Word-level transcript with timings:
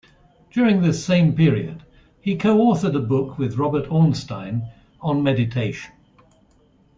During 0.49 0.81
this 0.81 1.05
same 1.05 1.35
period, 1.35 1.83
he 2.21 2.35
co-authored 2.35 2.95
a 2.97 2.99
book 2.99 3.37
with 3.37 3.57
Robert 3.57 3.85
Ornstein 3.91 4.67
on 4.99 5.21
meditation. 5.21 5.91